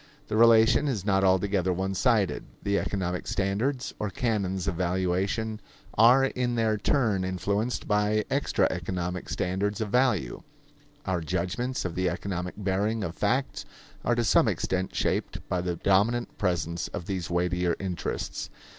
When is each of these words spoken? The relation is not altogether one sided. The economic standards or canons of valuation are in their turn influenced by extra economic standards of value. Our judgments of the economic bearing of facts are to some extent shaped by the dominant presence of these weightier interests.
The 0.29 0.35
relation 0.35 0.87
is 0.87 1.05
not 1.05 1.23
altogether 1.23 1.71
one 1.71 1.93
sided. 1.93 2.43
The 2.63 2.79
economic 2.79 3.27
standards 3.27 3.93
or 3.99 4.09
canons 4.09 4.67
of 4.67 4.73
valuation 4.73 5.61
are 5.95 6.25
in 6.25 6.55
their 6.55 6.75
turn 6.75 7.23
influenced 7.23 7.87
by 7.87 8.25
extra 8.31 8.67
economic 8.71 9.29
standards 9.29 9.79
of 9.79 9.89
value. 9.91 10.41
Our 11.05 11.21
judgments 11.21 11.85
of 11.85 11.93
the 11.93 12.09
economic 12.09 12.55
bearing 12.57 13.03
of 13.03 13.13
facts 13.15 13.63
are 14.03 14.15
to 14.15 14.23
some 14.23 14.47
extent 14.47 14.95
shaped 14.95 15.47
by 15.47 15.61
the 15.61 15.75
dominant 15.75 16.35
presence 16.39 16.87
of 16.87 17.05
these 17.05 17.29
weightier 17.29 17.75
interests. 17.79 18.49